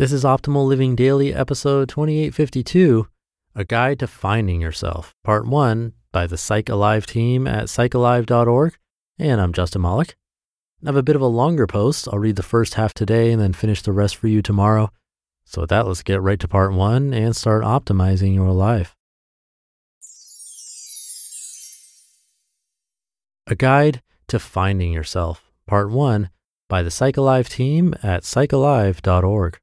[0.00, 3.06] This is Optimal Living Daily, episode 2852
[3.54, 8.78] A Guide to Finding Yourself, part one by the PsychAlive team at psychalive.org.
[9.18, 10.16] And I'm Justin Malik.
[10.82, 12.08] I have a bit of a longer post.
[12.10, 14.90] I'll read the first half today and then finish the rest for you tomorrow.
[15.44, 18.96] So, with that, let's get right to part one and start optimizing your life.
[23.46, 26.30] A Guide to Finding Yourself, Part 1
[26.70, 29.60] by the PsychAlive team at psychalive.org.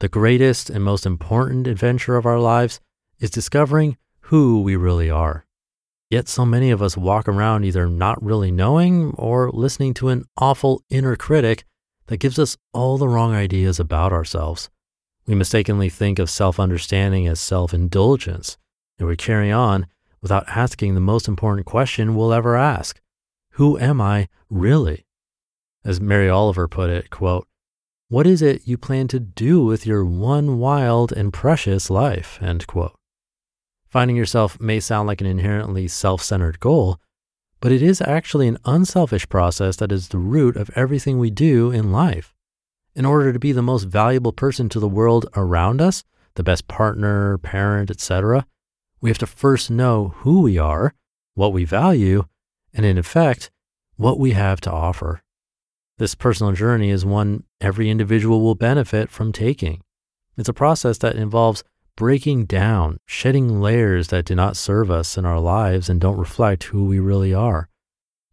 [0.00, 2.78] The greatest and most important adventure of our lives
[3.18, 5.44] is discovering who we really are.
[6.08, 10.24] Yet so many of us walk around either not really knowing or listening to an
[10.36, 11.64] awful inner critic
[12.06, 14.70] that gives us all the wrong ideas about ourselves.
[15.26, 18.56] We mistakenly think of self understanding as self indulgence,
[19.00, 19.88] and we carry on
[20.22, 23.00] without asking the most important question we'll ever ask
[23.54, 25.06] Who am I really?
[25.84, 27.48] As Mary Oliver put it, quote,
[28.10, 32.38] What is it you plan to do with your one wild and precious life?
[32.40, 32.94] End quote.
[33.86, 36.98] Finding yourself may sound like an inherently self centered goal,
[37.60, 41.70] but it is actually an unselfish process that is the root of everything we do
[41.70, 42.34] in life.
[42.94, 46.02] In order to be the most valuable person to the world around us,
[46.34, 48.46] the best partner, parent, etc.,
[49.02, 50.94] we have to first know who we are,
[51.34, 52.24] what we value,
[52.72, 53.50] and in effect,
[53.96, 55.20] what we have to offer.
[55.98, 59.82] This personal journey is one every individual will benefit from taking.
[60.36, 61.64] It's a process that involves
[61.96, 66.64] breaking down, shedding layers that do not serve us in our lives and don't reflect
[66.64, 67.68] who we really are.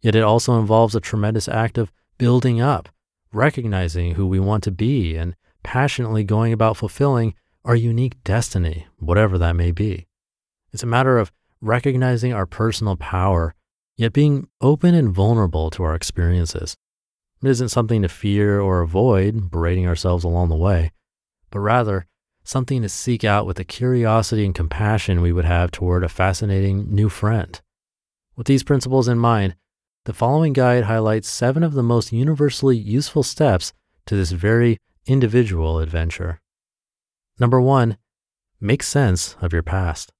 [0.00, 2.88] Yet it also involves a tremendous act of building up,
[3.32, 9.36] recognizing who we want to be, and passionately going about fulfilling our unique destiny, whatever
[9.38, 10.06] that may be.
[10.72, 13.54] It's a matter of recognizing our personal power,
[13.96, 16.76] yet being open and vulnerable to our experiences.
[17.42, 20.92] It isn't something to fear or avoid, berating ourselves along the way,
[21.50, 22.06] but rather
[22.44, 26.94] something to seek out with the curiosity and compassion we would have toward a fascinating
[26.94, 27.60] new friend.
[28.36, 29.56] With these principles in mind,
[30.04, 33.72] the following guide highlights seven of the most universally useful steps
[34.06, 36.40] to this very individual adventure.
[37.38, 37.98] Number one,
[38.60, 40.12] make sense of your past.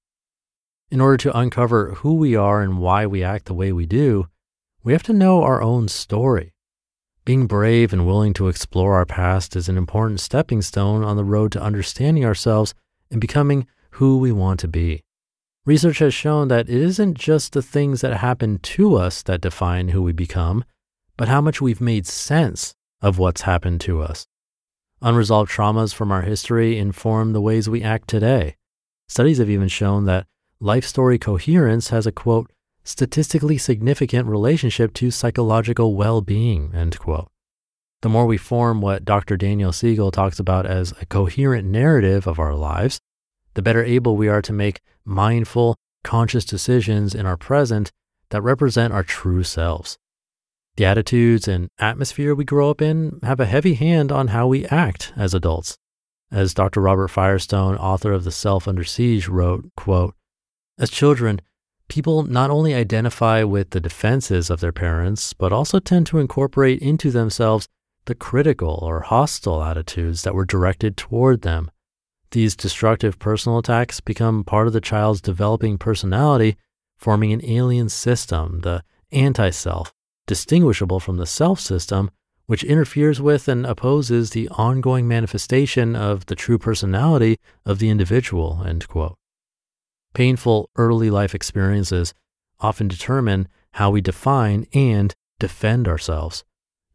[0.91, 4.27] In order to uncover who we are and why we act the way we do,
[4.83, 6.53] we have to know our own story.
[7.27, 11.25] Being brave and willing to explore our past is an important stepping stone on the
[11.25, 12.73] road to understanding ourselves
[13.11, 15.03] and becoming who we want to be.
[15.65, 19.89] Research has shown that it isn't just the things that happen to us that define
[19.89, 20.63] who we become,
[21.17, 24.25] but how much we've made sense of what's happened to us.
[25.01, 28.55] Unresolved traumas from our history inform the ways we act today.
[29.09, 30.27] Studies have even shown that
[30.61, 32.49] life story coherence has a quote,
[32.87, 37.29] statistically significant relationship to psychological well being, end quote.
[38.01, 39.37] The more we form what Dr.
[39.37, 42.99] Daniel Siegel talks about as a coherent narrative of our lives,
[43.55, 47.91] the better able we are to make mindful, conscious decisions in our present
[48.29, 49.97] that represent our true selves.
[50.77, 54.65] The attitudes and atmosphere we grow up in have a heavy hand on how we
[54.67, 55.77] act as adults.
[56.31, 56.81] As Dr.
[56.81, 60.13] Robert Firestone, author of The Self Under Siege, wrote, quote,
[60.77, 61.41] as children,
[61.87, 66.79] people not only identify with the defenses of their parents, but also tend to incorporate
[66.79, 67.67] into themselves
[68.05, 71.69] the critical or hostile attitudes that were directed toward them.
[72.31, 76.57] These destructive personal attacks become part of the child's developing personality,
[76.97, 79.93] forming an alien system, the anti self,
[80.25, 82.11] distinguishable from the self system,
[82.47, 88.63] which interferes with and opposes the ongoing manifestation of the true personality of the individual.
[88.65, 89.15] End quote.
[90.13, 92.13] Painful early life experiences
[92.59, 96.43] often determine how we define and defend ourselves.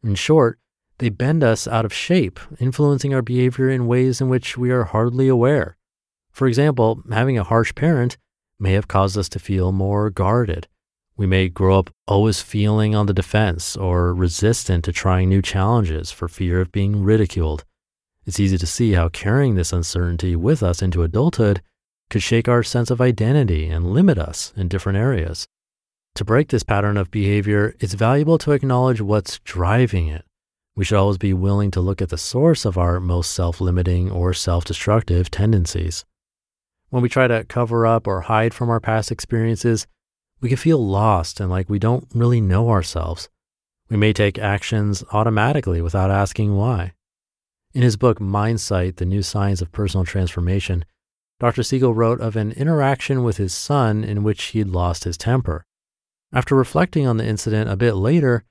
[0.03, 0.59] In short,
[0.97, 4.83] they bend us out of shape, influencing our behavior in ways in which we are
[4.83, 5.77] hardly aware.
[6.31, 8.17] For example, having a harsh parent
[8.59, 10.67] may have caused us to feel more guarded.
[11.15, 16.11] We may grow up always feeling on the defense or resistant to trying new challenges
[16.11, 17.65] for fear of being ridiculed.
[18.25, 21.61] It's easy to see how carrying this uncertainty with us into adulthood
[22.09, 25.47] could shake our sense of identity and limit us in different areas.
[26.15, 30.23] To break this pattern of behavior, it's valuable to acknowledge what's driving it.
[30.75, 34.11] We should always be willing to look at the source of our most self limiting
[34.11, 36.05] or self destructive tendencies.
[36.89, 39.87] When we try to cover up or hide from our past experiences,
[40.39, 43.29] we can feel lost and like we don't really know ourselves.
[43.89, 46.93] We may take actions automatically without asking why.
[47.73, 50.85] In his book Mindsight The New Science of Personal Transformation,
[51.39, 51.63] Dr.
[51.63, 55.65] Siegel wrote of an interaction with his son in which he'd lost his temper.
[56.31, 58.43] After reflecting on the incident a bit later,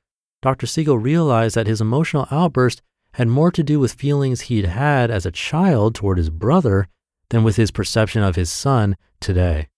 [0.43, 0.67] Dr.
[0.67, 2.82] Siegel realized that his emotional outburst
[3.14, 6.88] had more to do with feelings he'd had as a child toward his brother
[7.31, 9.69] than with his perception of his son today.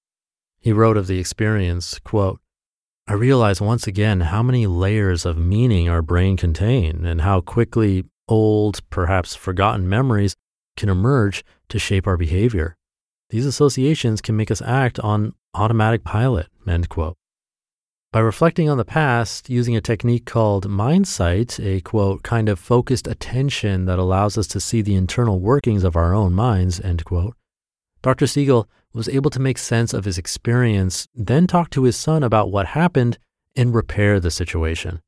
[0.58, 2.40] He wrote of the experience, quote,
[3.06, 8.04] I realize once again how many layers of meaning our brain contain and how quickly
[8.28, 10.34] old, perhaps forgotten memories
[10.76, 12.76] can emerge to shape our behavior.
[13.34, 17.16] These associations can make us act on automatic pilot, end quote.
[18.12, 23.08] By reflecting on the past using a technique called mindsight, a quote, kind of focused
[23.08, 27.34] attention that allows us to see the internal workings of our own minds, end quote,
[28.02, 28.28] Dr.
[28.28, 32.52] Siegel was able to make sense of his experience, then talk to his son about
[32.52, 33.18] what happened
[33.56, 35.02] and repair the situation.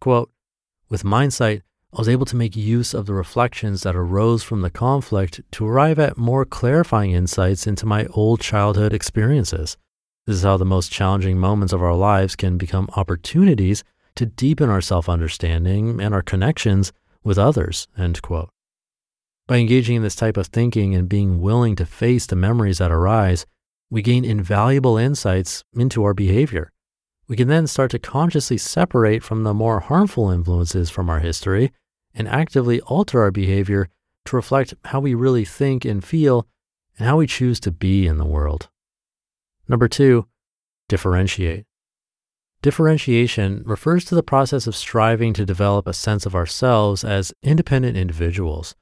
[0.00, 0.32] Quote,
[0.88, 1.62] with mindsight,
[1.94, 5.64] I was able to make use of the reflections that arose from the conflict to
[5.64, 9.76] arrive at more clarifying insights into my old childhood experiences.
[10.26, 13.84] This is how the most challenging moments of our lives can become opportunities
[14.16, 16.92] to deepen our self understanding and our connections
[17.22, 17.86] with others.
[17.96, 18.50] End quote.
[19.46, 22.90] By engaging in this type of thinking and being willing to face the memories that
[22.90, 23.46] arise,
[23.88, 26.72] we gain invaluable insights into our behavior.
[27.28, 31.70] We can then start to consciously separate from the more harmful influences from our history
[32.14, 33.88] and actively alter our behavior
[34.26, 36.46] to reflect how we really think and feel
[36.98, 38.68] and how we choose to be in the world.
[39.68, 40.26] Number two,
[40.88, 41.66] differentiate.
[42.62, 47.96] Differentiation refers to the process of striving to develop a sense of ourselves as independent
[47.96, 48.74] individuals.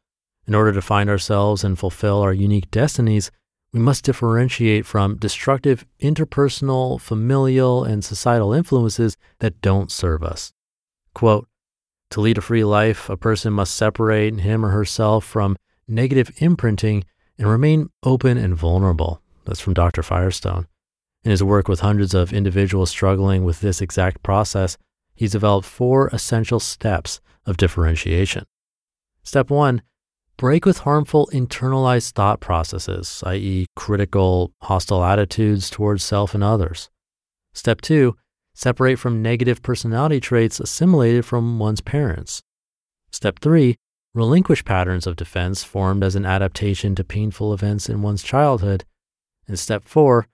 [0.47, 3.31] In order to find ourselves and fulfill our unique destinies,
[3.73, 10.53] we must differentiate from destructive interpersonal, familial, and societal influences that don't serve us.
[11.15, 11.49] Quote,
[12.13, 15.57] to lead a free life, a person must separate him or herself from
[15.89, 17.05] negative imprinting
[17.39, 19.21] and remain open and vulnerable.
[19.45, 20.03] That's from Dr.
[20.03, 20.67] Firestone.
[21.25, 24.77] In his work with hundreds of individuals struggling with this exact process,
[25.15, 28.45] he's developed four essential steps of differentiation.
[29.23, 29.83] Step one
[30.37, 36.91] break with harmful internalized thought processes, i.e., critical, hostile attitudes towards self and others.
[37.55, 38.17] Step two,
[38.55, 42.43] separate from negative personality traits assimilated from one's parents.
[43.11, 43.77] Step three,
[44.15, 48.85] relinquish patterns of defense formed as an adaptation to painful events in one's childhood.
[49.47, 50.29] And step four,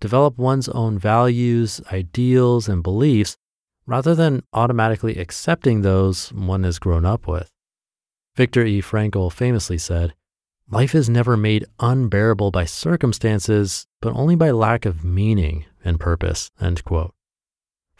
[0.00, 3.36] develop one's own values, ideals, and beliefs
[3.86, 7.50] rather than automatically accepting those one has grown up with.
[8.36, 8.80] Viktor E.
[8.80, 10.14] Frankl famously said,
[10.70, 16.50] Life is never made unbearable by circumstances, but only by lack of meaning and purpose.
[16.60, 17.13] End quote.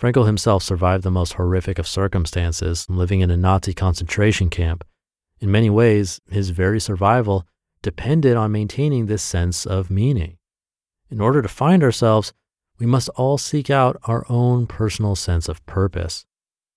[0.05, 4.85] Frankl himself survived the most horrific of circumstances, living in a Nazi concentration camp.
[5.41, 7.47] In many ways, his very survival
[7.81, 10.37] depended on maintaining this sense of meaning.
[11.09, 12.35] In order to find ourselves,
[12.79, 16.27] we must all seek out our own personal sense of purpose.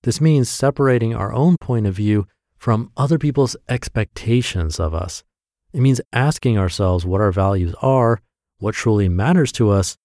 [0.04, 2.28] This means separating our own point of view
[2.58, 5.26] from other people's expectations of us.
[5.74, 8.22] It means asking ourselves what our values are,
[8.60, 9.98] what truly matters to us,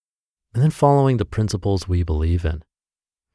[0.52, 2.64] and then following the principles we believe in.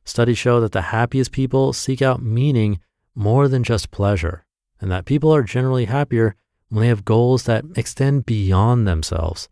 [0.07, 2.80] Studies show that the happiest people seek out meaning
[3.13, 4.45] more than just pleasure,
[4.80, 6.33] and that people are generally happier
[6.69, 9.50] when they have goals that extend beyond themselves.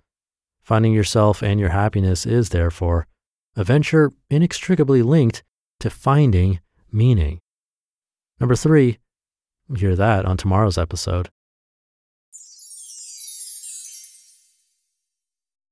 [0.64, 3.06] Finding yourself and your happiness is, therefore,
[3.58, 5.44] a venture inextricably linked
[5.82, 7.42] to finding meaning.
[8.40, 9.00] Number three,
[9.76, 11.30] hear that on tomorrow's episode.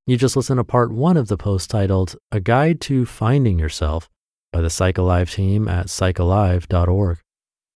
[0.06, 4.10] You just listened to part one of the post titled A Guide to Finding Yourself
[4.54, 7.18] by the PsychAlive team at psychalive.org.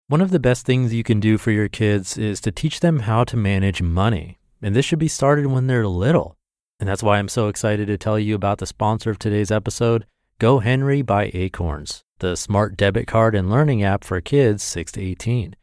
[0.10, 3.00] One of the best things you can do for your kids is to teach them
[3.00, 4.40] how to manage money.
[4.62, 6.36] And this should be started when they're little.
[6.78, 10.06] And that's why I'm so excited to tell you about the sponsor of today's episode,
[10.42, 15.56] GoHenry by Acorns, the smart debit card and learning app for kids 6 to 18.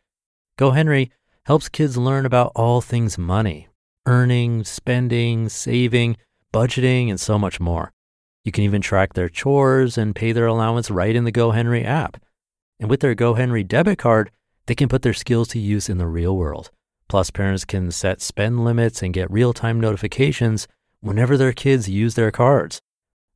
[0.58, 1.10] GoHenry
[1.44, 3.68] helps kids learn about all things money,
[4.06, 6.16] earning, spending, saving,
[6.54, 7.92] budgeting, and so much more.
[8.44, 12.20] You can even track their chores and pay their allowance right in the GoHenry app.
[12.80, 14.30] And with their GoHenry debit card,
[14.66, 16.70] they can put their skills to use in the real world.
[17.08, 20.66] Plus, parents can set spend limits and get real time notifications
[21.00, 22.80] whenever their kids use their cards.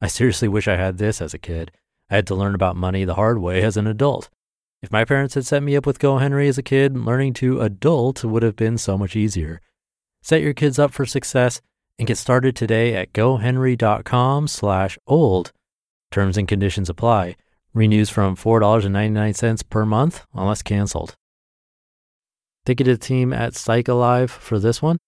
[0.00, 1.70] I seriously wish I had this as a kid.
[2.10, 4.30] I had to learn about money the hard way as an adult.
[4.82, 8.24] If my parents had set me up with GoHenry as a kid, learning to adult
[8.24, 9.60] would have been so much easier.
[10.22, 11.60] Set your kids up for success
[11.98, 15.52] and get started today at gohenry.com slash old.
[16.10, 17.36] Terms and conditions apply.
[17.74, 21.14] Renews from $4.99 per month unless canceled.
[22.64, 24.98] Thank you to the team at PsychAlive for this one.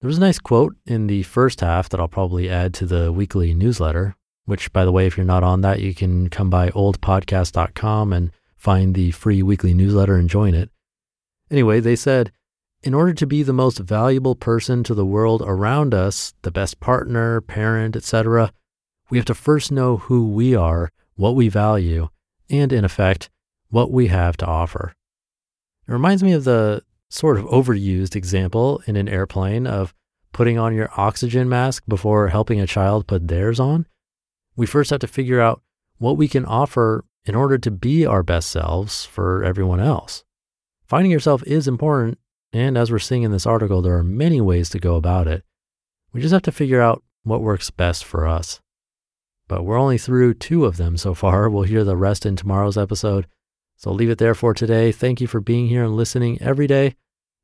[0.00, 3.10] There was a nice quote in the first half that I'll probably add to the
[3.10, 4.14] weekly newsletter,
[4.44, 8.30] which, by the way, if you're not on that, you can come by oldpodcast.com and
[8.54, 10.70] find the free weekly newsletter and join it.
[11.50, 12.32] Anyway, they said,
[12.84, 16.80] in order to be the most valuable person to the world around us, the best
[16.80, 18.52] partner, parent, etc.,
[19.08, 22.08] we have to first know who we are, what we value,
[22.50, 23.30] and in effect,
[23.70, 24.92] what we have to offer.
[25.88, 29.94] It reminds me of the sort of overused example in an airplane of
[30.32, 33.86] putting on your oxygen mask before helping a child put theirs on.
[34.56, 35.62] We first have to figure out
[35.96, 40.22] what we can offer in order to be our best selves for everyone else.
[40.86, 42.18] Finding yourself is important,
[42.54, 45.42] and as we're seeing in this article, there are many ways to go about it.
[46.12, 48.60] We just have to figure out what works best for us.
[49.48, 51.50] But we're only through two of them so far.
[51.54, 53.26] We'll hear the rest in tomorrow's episode.
[53.76, 54.92] So I'll leave it there for today.
[54.92, 56.94] Thank you for being here and listening every day.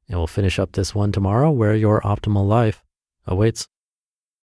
[0.09, 2.85] And we'll finish up this one tomorrow where your optimal life
[3.27, 3.67] awaits.